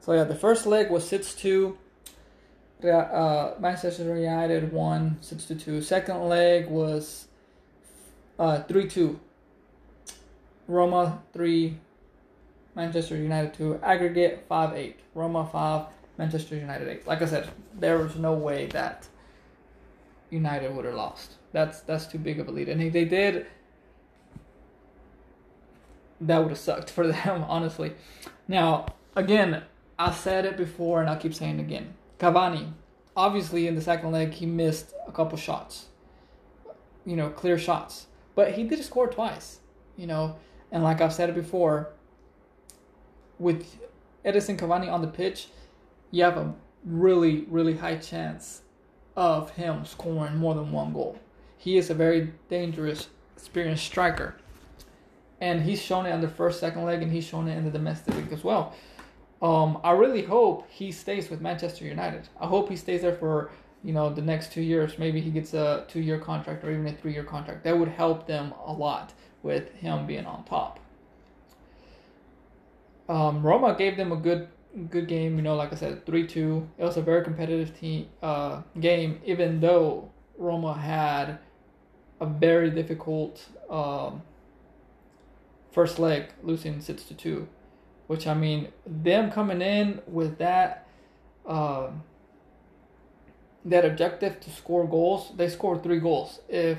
So 0.06 0.12
yeah, 0.12 0.22
the 0.22 0.36
first 0.36 0.66
leg 0.66 0.88
was 0.88 1.04
6-2. 1.10 1.76
Uh, 2.84 3.54
Manchester 3.58 4.16
United 4.16 4.72
won 4.72 5.18
6-2. 5.20 5.82
Second 5.82 6.28
leg 6.28 6.68
was 6.68 7.26
uh, 8.38 8.62
3-2. 8.68 9.18
Roma 10.68 11.22
3, 11.32 11.76
Manchester 12.76 13.16
United 13.16 13.54
2. 13.54 13.80
Aggregate 13.82 14.48
5-8. 14.48 14.94
Roma 15.16 15.48
5, 15.50 15.86
Manchester 16.18 16.54
United 16.54 16.86
8. 16.86 17.06
Like 17.08 17.22
I 17.22 17.26
said, 17.26 17.50
there 17.74 17.98
was 17.98 18.14
no 18.14 18.32
way 18.34 18.66
that 18.66 19.08
United 20.30 20.72
would 20.72 20.84
have 20.84 20.94
lost. 20.94 21.32
That's 21.50 21.80
that's 21.80 22.06
too 22.06 22.18
big 22.18 22.38
of 22.38 22.46
a 22.46 22.52
lead. 22.52 22.68
And 22.68 22.80
if 22.80 22.92
they 22.92 23.06
did, 23.06 23.46
that 26.20 26.38
would 26.38 26.50
have 26.50 26.58
sucked 26.58 26.90
for 26.96 27.08
them, 27.08 27.44
honestly. 27.48 27.94
Now, 28.46 28.86
again, 29.16 29.64
I 29.98 30.10
said 30.12 30.44
it 30.44 30.56
before 30.56 31.00
and 31.00 31.08
I'll 31.10 31.16
keep 31.16 31.34
saying 31.34 31.58
it 31.58 31.62
again. 31.62 31.94
Cavani, 32.18 32.72
obviously 33.16 33.66
in 33.66 33.74
the 33.74 33.80
second 33.80 34.12
leg 34.12 34.32
he 34.32 34.46
missed 34.46 34.94
a 35.06 35.12
couple 35.12 35.38
shots. 35.38 35.86
you 37.06 37.16
know, 37.16 37.30
clear 37.30 37.56
shots. 37.56 38.06
But 38.34 38.52
he 38.52 38.64
did 38.64 38.84
score 38.84 39.06
twice, 39.08 39.60
you 39.96 40.06
know, 40.06 40.36
and 40.70 40.82
like 40.82 41.00
I've 41.00 41.14
said 41.14 41.30
it 41.30 41.34
before, 41.34 41.90
with 43.38 43.78
Edinson 44.24 44.58
Cavani 44.58 44.92
on 44.92 45.00
the 45.00 45.08
pitch, 45.08 45.48
you 46.10 46.24
have 46.24 46.36
a 46.36 46.54
really, 46.84 47.46
really 47.48 47.76
high 47.76 47.96
chance 47.96 48.62
of 49.16 49.50
him 49.50 49.84
scoring 49.86 50.36
more 50.36 50.54
than 50.54 50.72
one 50.72 50.92
goal. 50.92 51.18
He 51.56 51.78
is 51.78 51.88
a 51.88 51.94
very 51.94 52.32
dangerous, 52.50 53.08
experienced 53.36 53.84
striker. 53.84 54.34
And 55.40 55.62
he's 55.62 55.80
shown 55.80 56.06
it 56.06 56.12
on 56.12 56.20
the 56.20 56.28
first, 56.28 56.60
second 56.60 56.84
leg, 56.84 57.02
and 57.02 57.12
he's 57.12 57.24
shown 57.24 57.48
it 57.48 57.56
in 57.56 57.64
the 57.64 57.70
domestic 57.70 58.14
league 58.14 58.32
as 58.32 58.42
well. 58.42 58.74
Um, 59.42 59.78
I 59.84 59.90
really 59.90 60.22
hope 60.22 60.66
he 60.70 60.90
stays 60.92 61.28
with 61.28 61.40
Manchester 61.40 61.84
United. 61.84 62.28
I 62.40 62.46
hope 62.46 62.68
he 62.68 62.76
stays 62.76 63.02
there 63.02 63.14
for 63.14 63.50
you 63.84 63.92
know 63.92 64.12
the 64.12 64.22
next 64.22 64.52
two 64.52 64.62
years. 64.62 64.98
Maybe 64.98 65.20
he 65.20 65.30
gets 65.30 65.54
a 65.54 65.84
two-year 65.88 66.18
contract 66.18 66.64
or 66.64 66.70
even 66.70 66.86
a 66.86 66.92
three-year 66.92 67.24
contract. 67.24 67.64
That 67.64 67.78
would 67.78 67.88
help 67.88 68.26
them 68.26 68.54
a 68.64 68.72
lot 68.72 69.12
with 69.42 69.72
him 69.74 70.06
being 70.06 70.26
on 70.26 70.44
top. 70.44 70.80
Um, 73.08 73.42
Roma 73.46 73.74
gave 73.76 73.96
them 73.96 74.10
a 74.10 74.16
good 74.16 74.48
good 74.90 75.06
game. 75.06 75.36
You 75.36 75.42
know, 75.42 75.54
like 75.54 75.72
I 75.72 75.76
said, 75.76 76.06
three 76.06 76.26
two. 76.26 76.68
It 76.78 76.84
was 76.84 76.96
a 76.96 77.02
very 77.02 77.22
competitive 77.22 77.78
team 77.78 78.08
uh, 78.22 78.62
game, 78.80 79.20
even 79.24 79.60
though 79.60 80.10
Roma 80.38 80.74
had 80.74 81.38
a 82.20 82.26
very 82.26 82.70
difficult 82.70 83.46
um, 83.68 84.22
first 85.70 85.98
leg, 85.98 86.32
losing 86.42 86.80
six 86.80 87.04
to 87.04 87.14
two. 87.14 87.48
Which 88.06 88.26
I 88.26 88.34
mean, 88.34 88.68
them 88.86 89.30
coming 89.30 89.60
in 89.60 90.00
with 90.06 90.38
that 90.38 90.86
uh, 91.46 91.88
that 93.64 93.84
objective 93.84 94.40
to 94.40 94.50
score 94.50 94.86
goals, 94.86 95.32
they 95.36 95.48
scored 95.48 95.82
three 95.82 95.98
goals. 95.98 96.40
If 96.48 96.78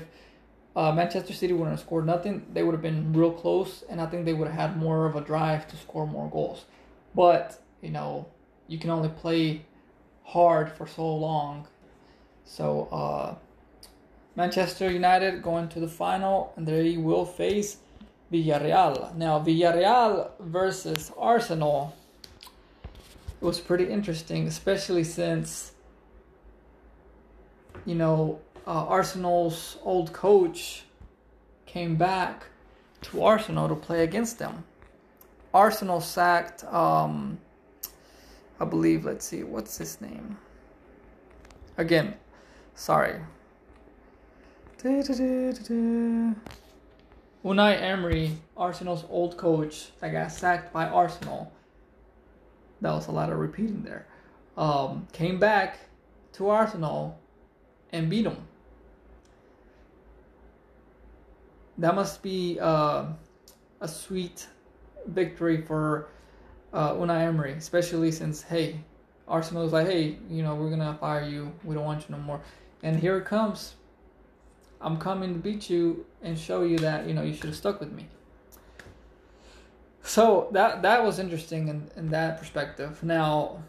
uh, 0.74 0.92
Manchester 0.92 1.34
City 1.34 1.52
wouldn't 1.52 1.70
have 1.70 1.80
scored 1.80 2.06
nothing, 2.06 2.46
they 2.52 2.62
would 2.62 2.72
have 2.72 2.82
been 2.82 3.12
real 3.12 3.32
close, 3.32 3.84
and 3.90 4.00
I 4.00 4.06
think 4.06 4.24
they 4.24 4.32
would 4.32 4.48
have 4.48 4.70
had 4.70 4.76
more 4.78 5.06
of 5.06 5.16
a 5.16 5.20
drive 5.20 5.68
to 5.68 5.76
score 5.76 6.06
more 6.06 6.30
goals. 6.30 6.64
But 7.14 7.60
you 7.82 7.90
know, 7.90 8.26
you 8.66 8.78
can 8.78 8.90
only 8.90 9.10
play 9.10 9.66
hard 10.24 10.70
for 10.70 10.86
so 10.86 11.14
long. 11.14 11.68
So 12.44 12.88
uh, 12.90 13.34
Manchester 14.36 14.90
United 14.90 15.42
going 15.42 15.68
to 15.70 15.80
the 15.80 15.88
final, 15.88 16.52
and 16.56 16.66
they 16.66 16.96
will 16.96 17.26
face 17.26 17.78
Villarreal. 18.32 19.14
Now, 19.14 19.40
Villarreal 19.40 20.30
versus 20.40 21.12
Arsenal 21.16 21.94
was 23.40 23.60
pretty 23.60 23.88
interesting, 23.88 24.46
especially 24.46 25.04
since, 25.04 25.72
you 27.86 27.94
know, 27.94 28.40
uh, 28.66 28.84
Arsenal's 28.86 29.78
old 29.82 30.12
coach 30.12 30.84
came 31.66 31.96
back 31.96 32.46
to 33.00 33.22
Arsenal 33.22 33.68
to 33.68 33.74
play 33.74 34.02
against 34.02 34.38
them. 34.38 34.64
Arsenal 35.54 36.00
sacked, 36.00 36.64
um, 36.64 37.38
I 38.60 38.64
believe, 38.64 39.04
let's 39.04 39.24
see, 39.24 39.44
what's 39.44 39.78
his 39.78 40.00
name? 40.00 40.36
Again, 41.78 42.14
sorry. 42.74 43.20
Da, 44.82 45.02
da, 45.02 45.52
da, 45.52 46.34
Unai 47.48 47.80
Emery, 47.80 48.32
Arsenal's 48.58 49.06
old 49.08 49.38
coach, 49.38 49.88
that 50.00 50.12
got 50.12 50.30
sacked 50.30 50.70
by 50.70 50.86
Arsenal. 50.86 51.50
That 52.82 52.92
was 52.92 53.06
a 53.06 53.10
lot 53.10 53.32
of 53.32 53.38
repeating 53.38 53.82
there. 53.82 54.06
Um, 54.58 55.08
came 55.12 55.38
back 55.38 55.78
to 56.34 56.50
Arsenal 56.50 57.18
and 57.90 58.10
beat 58.10 58.24
them. 58.24 58.36
That 61.78 61.94
must 61.94 62.22
be 62.22 62.58
uh, 62.60 63.06
a 63.80 63.88
sweet 63.88 64.46
victory 65.06 65.62
for 65.62 66.10
uh, 66.74 66.92
Unai 66.96 67.22
Emery, 67.22 67.52
especially 67.52 68.12
since 68.12 68.42
hey, 68.42 68.78
Arsenal 69.26 69.64
is 69.64 69.72
like, 69.72 69.86
hey, 69.86 70.18
you 70.28 70.42
know, 70.42 70.54
we're 70.54 70.68
gonna 70.68 70.98
fire 71.00 71.26
you. 71.26 71.50
We 71.64 71.74
don't 71.74 71.86
want 71.86 72.06
you 72.06 72.14
no 72.14 72.20
more. 72.20 72.42
And 72.82 73.00
here 73.00 73.16
it 73.16 73.24
comes. 73.24 73.72
I'm 74.80 74.96
coming 74.98 75.34
to 75.34 75.38
beat 75.38 75.68
you 75.68 76.06
and 76.22 76.38
show 76.38 76.62
you 76.62 76.78
that 76.78 77.06
you 77.06 77.14
know 77.14 77.22
you 77.22 77.34
should 77.34 77.46
have 77.46 77.56
stuck 77.56 77.80
with 77.80 77.92
me. 77.92 78.06
So 80.02 80.48
that 80.52 80.82
that 80.82 81.04
was 81.04 81.18
interesting 81.18 81.68
in, 81.68 81.90
in 81.96 82.08
that 82.10 82.38
perspective. 82.38 83.02
Now, 83.02 83.62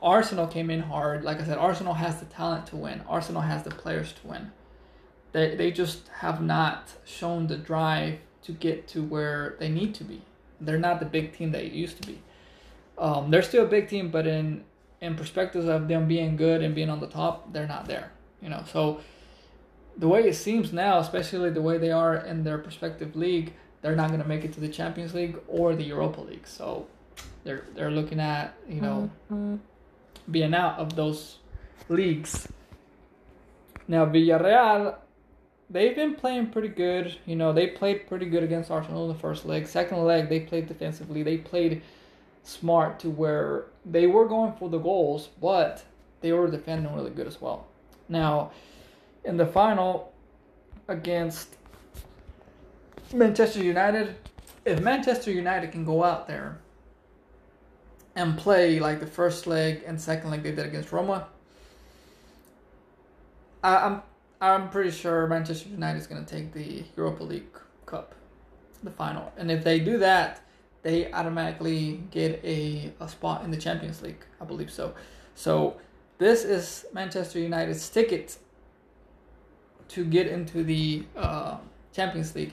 Arsenal 0.00 0.46
came 0.46 0.70
in 0.70 0.80
hard. 0.80 1.24
Like 1.24 1.40
I 1.40 1.44
said, 1.44 1.58
Arsenal 1.58 1.94
has 1.94 2.20
the 2.20 2.26
talent 2.26 2.66
to 2.68 2.76
win. 2.76 3.02
Arsenal 3.08 3.42
has 3.42 3.62
the 3.64 3.70
players 3.70 4.12
to 4.12 4.26
win. 4.28 4.52
They 5.32 5.56
they 5.56 5.70
just 5.70 6.08
have 6.08 6.40
not 6.40 6.92
shown 7.04 7.48
the 7.48 7.56
drive 7.56 8.18
to 8.44 8.52
get 8.52 8.86
to 8.88 9.02
where 9.02 9.56
they 9.58 9.68
need 9.68 9.94
to 9.96 10.04
be. 10.04 10.22
They're 10.60 10.78
not 10.78 11.00
the 11.00 11.06
big 11.06 11.36
team 11.36 11.50
they 11.50 11.66
used 11.66 12.00
to 12.00 12.06
be. 12.06 12.22
Um, 12.96 13.30
they're 13.30 13.42
still 13.42 13.64
a 13.64 13.68
big 13.68 13.88
team, 13.88 14.10
but 14.10 14.26
in 14.26 14.64
in 15.00 15.16
perspectives 15.16 15.66
of 15.66 15.88
them 15.88 16.06
being 16.06 16.36
good 16.36 16.62
and 16.62 16.74
being 16.74 16.88
on 16.88 17.00
the 17.00 17.08
top, 17.08 17.52
they're 17.52 17.66
not 17.66 17.86
there. 17.86 18.12
You 18.40 18.48
know, 18.50 18.62
so 18.70 19.00
the 19.96 20.08
way 20.08 20.26
it 20.26 20.34
seems 20.34 20.72
now, 20.72 20.98
especially 20.98 21.50
the 21.50 21.62
way 21.62 21.78
they 21.78 21.90
are 21.90 22.16
in 22.16 22.42
their 22.42 22.58
respective 22.58 23.14
league, 23.14 23.52
they're 23.82 23.96
not 23.96 24.08
going 24.08 24.22
to 24.22 24.28
make 24.28 24.44
it 24.44 24.52
to 24.54 24.60
the 24.60 24.68
Champions 24.68 25.14
League 25.14 25.38
or 25.46 25.74
the 25.74 25.84
Europa 25.84 26.20
League. 26.20 26.46
So 26.46 26.86
they're 27.44 27.66
they're 27.74 27.90
looking 27.90 28.20
at 28.20 28.54
you 28.68 28.80
know 28.80 29.10
mm-hmm. 29.30 29.56
being 30.30 30.54
out 30.54 30.78
of 30.78 30.96
those 30.96 31.38
leagues. 31.88 32.48
Now 33.86 34.06
Villarreal, 34.06 34.96
they've 35.68 35.94
been 35.94 36.14
playing 36.14 36.50
pretty 36.50 36.68
good. 36.68 37.16
You 37.26 37.36
know 37.36 37.52
they 37.52 37.68
played 37.68 38.06
pretty 38.08 38.26
good 38.26 38.42
against 38.42 38.70
Arsenal 38.70 39.08
in 39.08 39.12
the 39.14 39.20
first 39.20 39.44
leg. 39.44 39.66
Second 39.66 40.04
leg 40.04 40.28
they 40.28 40.40
played 40.40 40.66
defensively. 40.66 41.22
They 41.22 41.36
played 41.36 41.82
smart 42.42 42.98
to 43.00 43.10
where 43.10 43.66
they 43.84 44.06
were 44.06 44.26
going 44.26 44.54
for 44.54 44.68
the 44.68 44.78
goals, 44.78 45.28
but 45.40 45.84
they 46.20 46.32
were 46.32 46.50
defending 46.50 46.92
really 46.94 47.10
good 47.10 47.26
as 47.26 47.40
well. 47.40 47.66
Now 48.08 48.50
in 49.24 49.36
the 49.36 49.46
final 49.46 50.12
against 50.88 51.56
Manchester 53.12 53.62
United, 53.62 54.16
if 54.64 54.80
Manchester 54.80 55.30
United 55.30 55.72
can 55.72 55.84
go 55.84 56.04
out 56.04 56.26
there 56.26 56.58
and 58.16 58.36
play 58.36 58.78
like 58.80 59.00
the 59.00 59.06
first 59.06 59.46
leg 59.46 59.82
and 59.86 60.00
second 60.00 60.30
leg 60.30 60.42
they 60.42 60.52
did 60.52 60.66
against 60.66 60.92
Roma, 60.92 61.28
I, 63.62 63.76
I'm 63.76 64.02
I'm 64.40 64.68
pretty 64.68 64.90
sure 64.90 65.26
Manchester 65.26 65.70
United 65.70 65.98
is 65.98 66.06
going 66.06 66.22
to 66.22 66.30
take 66.30 66.52
the 66.52 66.84
Europa 66.96 67.22
League 67.22 67.56
Cup, 67.86 68.14
the 68.82 68.90
final, 68.90 69.32
and 69.38 69.50
if 69.50 69.64
they 69.64 69.78
do 69.78 69.98
that, 69.98 70.42
they 70.82 71.10
automatically 71.12 72.02
get 72.10 72.44
a, 72.44 72.92
a 73.00 73.08
spot 73.08 73.42
in 73.42 73.50
the 73.50 73.56
Champions 73.56 74.02
League. 74.02 74.22
I 74.40 74.44
believe 74.44 74.70
so. 74.70 74.94
So 75.34 75.78
this 76.18 76.44
is 76.44 76.84
Manchester 76.92 77.38
United's 77.38 77.88
ticket 77.88 78.36
to 79.94 80.04
get 80.04 80.26
into 80.26 80.64
the 80.64 81.04
uh, 81.16 81.56
Champions 81.92 82.34
League. 82.34 82.52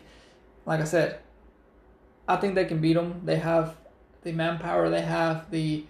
Like 0.65 0.79
I 0.79 0.83
said, 0.83 1.19
I 2.27 2.35
think 2.35 2.55
they 2.55 2.65
can 2.65 2.79
beat 2.79 2.93
them. 2.93 3.21
They 3.25 3.37
have 3.37 3.75
the 4.21 4.31
manpower, 4.31 4.89
they 4.89 5.01
have 5.01 5.49
the 5.49 5.83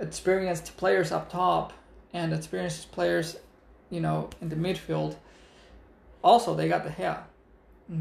experienced 0.00 0.76
players 0.78 1.12
up 1.12 1.30
top, 1.30 1.74
and 2.14 2.32
experienced 2.32 2.90
players, 2.92 3.36
you 3.90 4.00
know, 4.00 4.30
in 4.40 4.48
the 4.48 4.56
midfield. 4.56 5.16
Also, 6.24 6.54
they 6.54 6.68
got 6.68 6.84
De 6.84 6.90
Gea. 6.90 7.18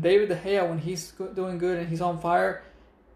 David 0.01 0.29
De 0.29 0.35
Gea, 0.37 0.67
when 0.67 0.79
he's 0.79 1.11
doing 1.35 1.57
good 1.57 1.77
and 1.77 1.89
he's 1.89 2.01
on 2.01 2.17
fire, 2.19 2.63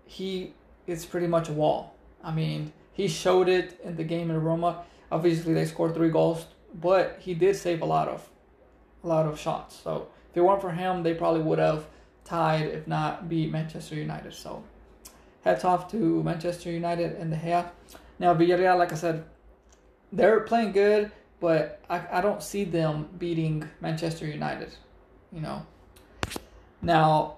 he 0.05 0.53
is 0.87 1.05
pretty 1.05 1.27
much 1.27 1.47
a 1.47 1.53
wall. 1.53 1.95
I 2.21 2.31
mean, 2.31 2.73
he 2.91 3.07
showed 3.07 3.47
it 3.47 3.79
in 3.83 3.95
the 3.95 4.03
game 4.03 4.29
in 4.29 4.43
Roma. 4.43 4.83
Obviously, 5.09 5.53
they 5.53 5.65
scored 5.65 5.95
three 5.95 6.09
goals, 6.09 6.45
but 6.73 7.17
he 7.19 7.33
did 7.33 7.55
save 7.55 7.81
a 7.81 7.85
lot 7.85 8.09
of 8.09 8.27
a 9.03 9.07
lot 9.07 9.25
of 9.25 9.39
shots. 9.39 9.79
So 9.83 10.07
if 10.31 10.37
it 10.37 10.41
weren't 10.41 10.61
for 10.61 10.71
him, 10.71 11.03
they 11.03 11.13
probably 11.13 11.41
would 11.41 11.59
have 11.59 11.85
tied, 12.23 12.67
if 12.67 12.87
not 12.87 13.29
beat 13.29 13.51
Manchester 13.51 13.95
United. 13.95 14.33
So 14.33 14.63
hats 15.43 15.65
off 15.65 15.89
to 15.91 16.23
Manchester 16.23 16.71
United 16.71 17.13
and 17.13 17.31
the 17.31 17.35
half. 17.35 17.71
Now 18.19 18.33
Villarreal, 18.33 18.77
like 18.77 18.91
I 18.91 18.95
said, 18.95 19.23
they're 20.11 20.41
playing 20.41 20.73
good, 20.73 21.11
but 21.39 21.81
I, 21.89 22.19
I 22.19 22.21
don't 22.21 22.43
see 22.43 22.63
them 22.63 23.09
beating 23.17 23.67
Manchester 23.79 24.27
United. 24.27 24.73
You 25.31 25.41
know. 25.41 25.65
Now, 26.81 27.37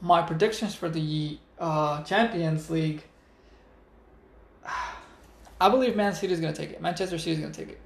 my 0.00 0.22
predictions 0.22 0.74
for 0.74 0.88
the 0.88 1.38
uh, 1.58 2.02
Champions 2.02 2.70
League. 2.70 3.02
I 5.60 5.68
believe 5.68 5.94
Man 5.94 6.14
City 6.14 6.32
is 6.32 6.40
going 6.40 6.54
to 6.54 6.58
take 6.58 6.70
it. 6.70 6.80
Manchester 6.80 7.18
City 7.18 7.32
is 7.32 7.38
going 7.40 7.52
to 7.52 7.60
take 7.64 7.70
it. 7.70 7.80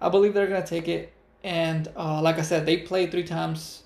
I 0.00 0.08
believe 0.08 0.34
they're 0.34 0.46
gonna 0.46 0.66
take 0.66 0.88
it. 0.88 1.12
And 1.44 1.88
uh, 1.96 2.20
like 2.22 2.38
I 2.38 2.42
said, 2.42 2.66
they 2.66 2.78
play 2.78 3.06
three 3.06 3.24
times. 3.24 3.84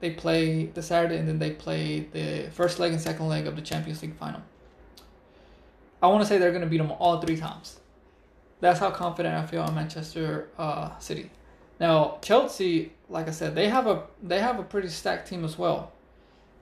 They 0.00 0.10
play 0.10 0.66
the 0.66 0.82
Saturday 0.82 1.18
and 1.18 1.26
then 1.26 1.38
they 1.38 1.52
play 1.52 2.00
the 2.12 2.50
first 2.52 2.78
leg 2.78 2.92
and 2.92 3.00
second 3.00 3.28
leg 3.28 3.46
of 3.46 3.56
the 3.56 3.62
Champions 3.62 4.02
League 4.02 4.16
final. 4.16 4.42
I 6.02 6.08
want 6.08 6.22
to 6.22 6.26
say 6.26 6.38
they're 6.38 6.52
gonna 6.52 6.66
beat 6.66 6.78
them 6.78 6.92
all 6.92 7.20
three 7.20 7.36
times. 7.36 7.80
That's 8.60 8.78
how 8.78 8.90
confident 8.90 9.34
I 9.34 9.46
feel 9.46 9.62
on 9.62 9.74
Manchester 9.74 10.48
uh, 10.58 10.96
City. 10.98 11.30
Now 11.78 12.18
Chelsea, 12.22 12.92
like 13.08 13.28
I 13.28 13.32
said, 13.32 13.54
they 13.54 13.68
have 13.68 13.86
a 13.86 14.04
they 14.22 14.40
have 14.40 14.58
a 14.58 14.62
pretty 14.62 14.88
stacked 14.88 15.28
team 15.28 15.44
as 15.44 15.58
well. 15.58 15.92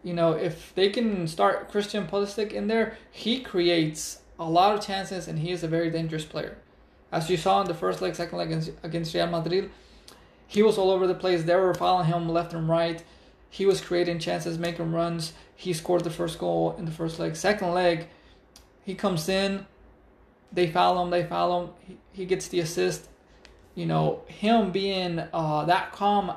You 0.03 0.13
know, 0.13 0.33
if 0.33 0.75
they 0.75 0.91
can 0.91 1.27
start 1.27 1.71
Christian 1.71 2.07
Pulisic 2.07 2.53
in 2.53 2.67
there, 2.67 2.99
he 3.11 3.41
creates 3.41 4.21
a 4.39 4.45
lot 4.45 4.75
of 4.75 4.85
chances 4.85 5.29
and 5.29 5.39
he 5.39 5.51
is 5.51 5.63
a 5.63 5.69
very 5.69 5.91
dangerous 5.91 6.25
player. 6.25 6.59
As 7.15 7.31
you 7.31 7.37
saw 7.37 7.61
in 7.61 7.69
the 7.69 7.75
first 7.75 8.03
leg, 8.03 8.17
second 8.17 8.39
leg 8.39 8.49
against, 8.49 8.73
against 8.83 9.15
Real 9.15 9.29
Madrid, 9.29 9.71
he 10.49 10.65
was 10.65 10.77
all 10.77 10.91
over 10.91 11.07
the 11.07 11.15
place. 11.15 11.45
They 11.45 11.55
were 11.55 11.73
following 11.73 12.07
him 12.07 12.29
left 12.29 12.53
and 12.53 12.69
right. 12.69 13.05
He 13.49 13.67
was 13.67 13.81
creating 13.81 14.19
chances, 14.19 14.59
making 14.59 14.91
runs. 14.91 15.33
He 15.55 15.73
scored 15.75 16.03
the 16.03 16.11
first 16.11 16.41
goal 16.41 16.75
in 16.77 16.87
the 16.87 16.91
first 16.91 17.21
leg. 17.21 17.37
Second 17.37 17.73
leg, 17.73 18.09
he 18.85 18.97
comes 18.97 19.29
in. 19.29 19.65
They 20.51 20.67
foul 20.67 21.01
him. 21.01 21.11
They 21.11 21.23
foul 21.23 21.63
him. 21.63 21.71
He, 21.87 21.99
he 22.13 22.27
gets 22.27 22.49
the 22.49 22.59
assist. 22.59 23.09
You 23.77 23.87
know, 23.87 24.23
him 24.27 24.73
being 24.73 25.23
uh, 25.33 25.67
that 25.67 25.93
calm 25.93 26.33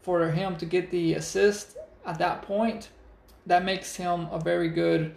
for 0.00 0.30
him 0.30 0.56
to 0.56 0.64
get 0.64 0.90
the 0.90 1.12
assist 1.14 1.76
at 2.06 2.18
that 2.18 2.40
point, 2.40 2.88
that 3.44 3.62
makes 3.62 3.96
him 3.96 4.26
a 4.30 4.40
very 4.40 4.70
good, 4.70 5.14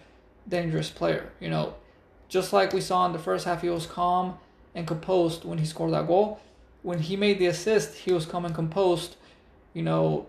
dangerous 0.50 0.90
player. 0.90 1.32
You 1.40 1.50
know, 1.50 1.76
just 2.28 2.52
like 2.52 2.74
we 2.74 2.82
saw 2.82 3.06
in 3.06 3.14
the 3.14 3.20
first 3.20 3.46
half, 3.46 3.62
he 3.62 3.70
was 3.70 3.86
calm 3.86 4.38
and 4.76 4.88
composed 4.88 5.44
when 5.44 5.58
he 5.58 5.66
scored 5.66 5.94
that 5.94 6.08
goal. 6.08 6.40
When 6.82 7.00
he 7.00 7.16
made 7.16 7.40
the 7.40 7.48
assist, 7.48 7.96
he 7.96 8.12
was 8.12 8.26
calm 8.26 8.46
and 8.46 8.56
composed. 8.56 9.16
You 9.74 9.84
know, 9.84 10.28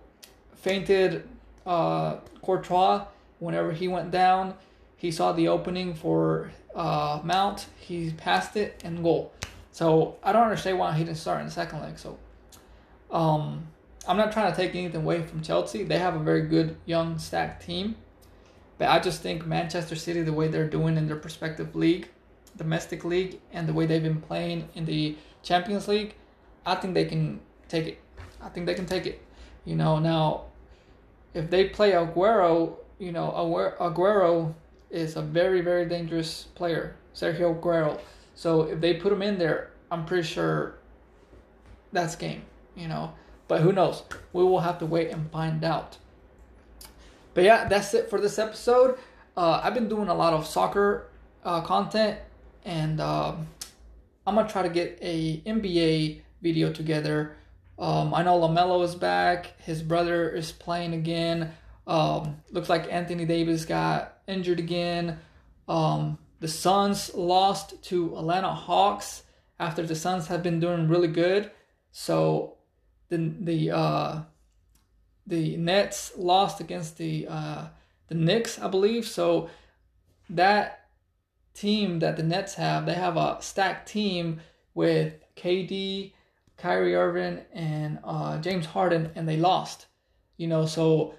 feinted 0.55 1.29
uh, 1.67 2.17
Courtois 2.43 3.07
whenever 3.39 3.73
he 3.73 3.89
went 3.89 4.11
down. 4.11 4.55
He 4.97 5.11
saw 5.11 5.33
the 5.33 5.49
opening 5.49 5.95
for 5.95 6.53
uh, 6.75 7.21
Mount. 7.25 7.67
He 7.77 8.13
passed 8.13 8.57
it 8.57 8.81
and 8.85 9.03
goal. 9.03 9.33
So 9.73 10.17
I 10.23 10.33
don't 10.33 10.45
understand 10.45 10.79
why 10.79 10.93
he 10.93 11.05
didn't 11.05 11.19
start 11.19 11.41
in 11.41 11.47
the 11.47 11.53
second 11.53 11.81
leg. 11.81 11.99
So 11.99 12.19
um, 13.11 13.67
I'm 14.07 14.17
not 14.17 14.33
trying 14.33 14.53
to 14.53 14.57
take 14.57 14.75
anything 14.75 15.01
away 15.03 15.23
from 15.23 15.43
Chelsea. 15.43 15.83
They 15.83 15.99
have 15.99 16.15
a 16.15 16.19
very 16.19 16.43
good 16.43 16.77
young 16.87 17.19
stacked 17.19 17.65
team. 17.65 17.97
But 18.79 18.89
I 18.89 18.99
just 19.01 19.23
think 19.23 19.47
Manchester 19.47 19.97
City, 19.97 20.23
the 20.23 20.33
way 20.33 20.49
they're 20.49 20.69
doing 20.69 20.97
in 20.97 21.07
their 21.07 21.17
prospective 21.17 21.75
league, 21.75 22.09
domestic 22.57 23.05
league, 23.05 23.41
and 23.53 23.69
the 23.69 23.73
way 23.73 23.87
they've 23.87 24.03
been 24.03 24.21
playing 24.21 24.69
in 24.75 24.85
the 24.85 25.17
Champions 25.43 25.89
League, 25.89 26.15
I 26.65 26.75
think 26.75 26.95
they 26.95 27.05
can 27.05 27.41
take 27.69 27.87
it. 27.87 27.99
I 28.41 28.49
think 28.49 28.67
they 28.67 28.75
can 28.75 28.87
take 28.87 29.07
it. 29.07 29.23
You 29.65 29.77
know, 29.77 29.99
now 29.99 30.45
if 31.35 31.51
they 31.51 31.69
play 31.69 31.93
Aguero, 31.93 32.77
you 32.99 33.13
know, 33.13 33.31
Aguero 33.81 34.55
is 34.91 35.17
a 35.17 35.23
very, 35.23 35.61
very 35.61 35.87
dangerous 35.87 36.45
player, 36.55 36.97
Sergio 37.15 37.59
Aguero. 37.59 38.01
So 38.35 38.63
if 38.63 38.81
they 38.81 38.95
put 38.95 39.13
him 39.13 39.23
in 39.23 39.39
there, 39.39 39.71
I'm 39.91 40.05
pretty 40.05 40.27
sure 40.27 40.75
that's 41.93 42.17
game, 42.17 42.43
you 42.77 42.89
know. 42.89 43.13
But 43.49 43.61
who 43.61 43.73
knows? 43.73 44.03
We 44.33 44.43
will 44.43 44.61
have 44.61 44.79
to 44.79 44.87
wait 44.87 45.11
and 45.11 45.31
find 45.31 45.65
out. 45.65 45.99
But 47.35 47.45
yeah, 47.45 47.69
that's 47.69 47.93
it 47.95 48.11
for 48.11 48.21
this 48.21 48.39
episode. 48.39 48.99
Uh, 49.37 49.61
I've 49.63 49.75
been 49.75 49.89
doing 49.89 50.09
a 50.09 50.15
lot 50.15 50.35
of 50.35 50.47
soccer 50.47 51.09
uh, 51.45 51.63
content, 51.63 52.19
and 52.65 53.01
uh, 53.01 53.35
I'm 54.27 54.35
gonna 54.35 54.49
try 54.49 54.63
to 54.63 54.69
get 54.69 54.99
a 55.01 55.41
NBA 55.47 56.21
video 56.41 56.73
together. 56.73 57.37
Um, 57.79 58.15
I 58.15 58.23
know 58.23 58.39
Lamelo 58.41 58.85
is 58.85 58.95
back. 58.95 59.61
His 59.61 59.83
brother 59.83 60.29
is 60.31 60.53
playing 60.53 60.95
again. 60.95 61.53
Um, 61.87 62.43
looks 62.51 62.69
like 62.69 62.93
Anthony 62.93 63.25
Davis 63.25 63.65
got 63.65 64.19
injured 64.27 64.61
again. 64.61 65.19
Um, 65.69 66.19
the 66.41 66.49
Suns 66.49 67.15
lost 67.15 67.83
to 67.85 68.17
Atlanta 68.17 68.53
Hawks 68.53 69.23
after 69.59 69.83
the 69.83 69.95
Suns 69.95 70.27
have 70.29 70.43
been 70.43 70.61
doing 70.61 70.89
really 70.89 71.09
good. 71.09 71.51
So 71.91 72.57
the 73.09 73.33
the 73.41 73.71
uh, 73.71 74.23
the 75.27 75.57
Nets 75.57 76.13
lost 76.17 76.61
against 76.61 76.99
the 76.99 77.27
uh, 77.29 77.67
the 78.09 78.15
Knicks, 78.15 78.59
I 78.59 78.69
believe. 78.69 79.07
So 79.07 79.51
that 80.31 80.82
team 81.55 81.99
that 82.01 82.17
the 82.17 82.23
Nets 82.23 82.55
have, 82.55 82.87
they 82.87 82.95
have 82.95 83.17
a 83.17 83.39
stacked 83.41 83.89
team 83.89 84.41
with 84.75 85.15
KD, 85.37 86.13
Kyrie 86.57 86.95
Irving, 86.95 87.41
and 87.53 87.99
uh, 88.05 88.39
James 88.39 88.67
Harden, 88.67 89.11
and 89.15 89.29
they 89.29 89.37
lost. 89.37 89.87
You 90.37 90.47
know, 90.49 90.67
so 90.67 91.15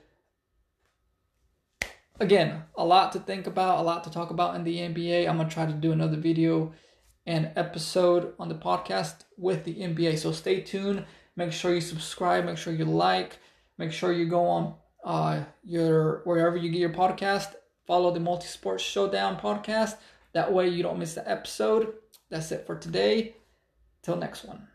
again, 2.20 2.64
a 2.76 2.86
lot 2.86 3.12
to 3.14 3.20
think 3.20 3.48
about, 3.48 3.80
a 3.80 3.84
lot 3.84 4.04
to 4.06 4.10
talk 4.10 4.30
about 4.30 4.56
in 4.56 4.64
the 4.64 4.78
NBA. 4.78 5.28
I'm 5.28 5.38
gonna 5.38 5.50
try 5.50 5.66
to 5.66 5.74
do 5.74 5.92
another 5.92 6.18
video 6.18 6.74
and 7.26 7.52
episode 7.56 8.34
on 8.40 8.50
the 8.50 8.56
podcast 8.56 9.24
with 9.38 9.64
the 9.64 9.76
NBA. 9.76 10.18
So 10.18 10.32
stay 10.32 10.62
tuned. 10.62 11.06
Make 11.36 11.52
sure 11.52 11.74
you 11.74 11.82
subscribe. 11.82 12.46
Make 12.46 12.58
sure 12.58 12.74
you 12.74 12.86
like. 12.86 13.38
Make 13.78 13.92
sure 13.92 14.12
you 14.12 14.26
go 14.26 14.46
on 14.46 14.76
uh, 15.04 15.44
your 15.64 16.22
wherever 16.26 16.58
you 16.58 16.70
get 16.70 16.80
your 16.80 16.90
podcast. 16.90 17.54
Follow 17.86 18.12
the 18.12 18.20
Multi 18.20 18.48
Sports 18.48 18.84
Showdown 18.84 19.40
podcast. 19.40 19.96
That 20.34 20.52
way 20.52 20.68
you 20.70 20.84
don't 20.84 21.00
miss 21.00 21.14
the 21.14 21.30
episode. 21.30 21.94
That's 22.30 22.52
it 22.52 22.66
for 22.66 22.76
today. 22.76 23.36
Till 24.02 24.16
next 24.16 24.44
one. 24.44 24.68